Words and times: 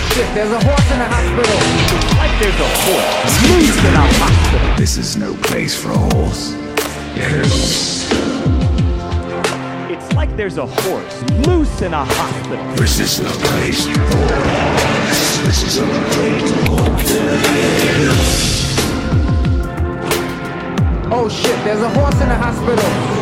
shit, 0.00 0.34
there's 0.34 0.50
a 0.50 0.60
horse 0.64 0.90
in 0.90 0.98
the 0.98 1.08
hospital. 1.08 1.58
Like 2.18 2.34
there's 2.40 2.60
a 2.60 2.68
horse 2.86 3.42
loose 3.50 3.78
in 3.78 3.94
a 3.94 4.06
hospital. 4.20 4.76
This 4.76 4.96
is 4.98 5.16
no 5.16 5.34
place 5.34 5.74
for 5.80 5.90
a 5.90 5.98
horse. 5.98 6.54
Yes. 7.16 8.10
It's 9.90 10.12
like 10.14 10.36
there's 10.36 10.58
a 10.58 10.66
horse 10.66 11.22
loose 11.46 11.82
in 11.82 11.94
a 11.94 12.04
hospital. 12.04 12.74
This 12.76 13.00
is 13.00 13.20
no 13.20 13.30
place 13.30 13.86
for 13.86 13.98
horse. 13.98 15.38
This 15.46 15.62
is 15.64 15.78
no 15.80 15.86
place 16.14 16.50
for 16.52 16.60
a 16.60 16.76
horse. 16.76 17.12
Oh 21.10 21.28
shit, 21.28 21.64
there's 21.64 21.80
a 21.80 21.88
horse 21.88 22.20
in 22.20 22.28
the 22.28 22.36
hospital. 22.36 23.17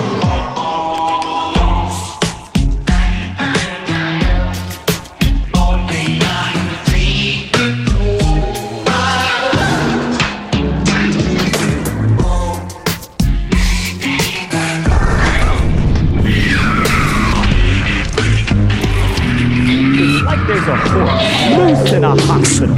There's 20.46 20.68
a 20.68 20.76
horse 20.76 21.80
loose 21.80 21.92
in 21.92 22.04
a 22.04 22.14
hospital. 22.14 22.76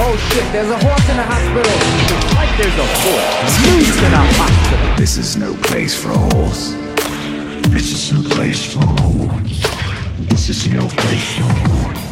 Oh 0.00 0.16
shit, 0.30 0.52
there's 0.52 0.68
a 0.68 0.78
horse 0.78 1.08
in 1.08 1.16
the 1.16 1.22
hospital. 1.22 1.72
Like 2.36 2.56
there's 2.58 2.78
a 2.78 2.86
horse 3.00 3.66
loose 3.66 3.98
in 4.02 4.12
a 4.12 4.24
hospital. 4.36 4.96
This 4.98 5.16
is 5.16 5.36
no 5.38 5.54
place 5.54 5.94
for 5.94 6.10
a 6.10 6.18
horse. 6.18 6.74
This 7.70 7.92
is 7.92 8.12
no 8.12 8.22
place 8.34 8.72
for 8.72 8.80
a 8.80 9.00
horse. 9.00 9.77
This 10.26 10.48
is 10.48 10.66
no 10.72 10.88
place. 10.88 12.07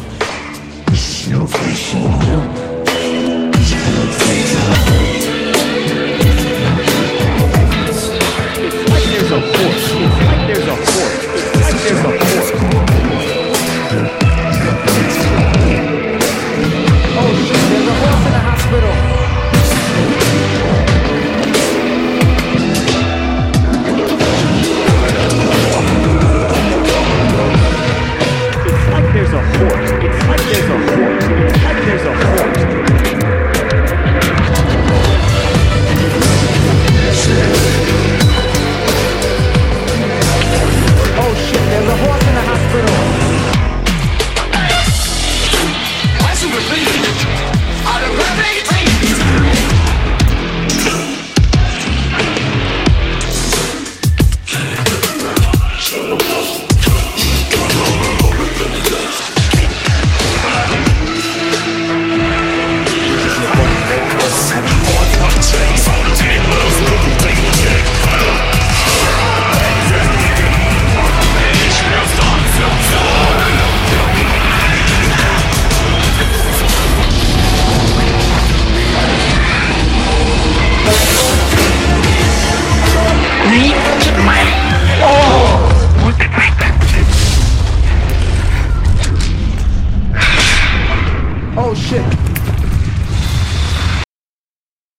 Oh 91.69 91.73
shit, 91.73 92.36